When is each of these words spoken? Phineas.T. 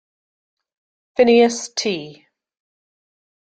Phineas.T. 1.15 2.25